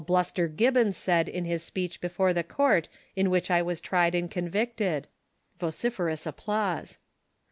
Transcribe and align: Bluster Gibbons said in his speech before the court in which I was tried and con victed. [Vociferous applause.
Bluster 0.03 0.47
Gibbons 0.47 0.97
said 0.97 1.29
in 1.29 1.45
his 1.45 1.61
speech 1.61 2.01
before 2.01 2.33
the 2.33 2.43
court 2.43 2.89
in 3.15 3.29
which 3.29 3.51
I 3.51 3.61
was 3.61 3.79
tried 3.79 4.15
and 4.15 4.31
con 4.31 4.49
victed. 4.49 5.03
[Vociferous 5.59 6.25
applause. 6.25 6.97